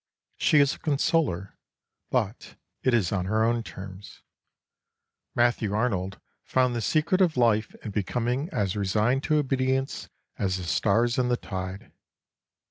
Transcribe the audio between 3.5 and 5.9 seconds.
terms. Matthew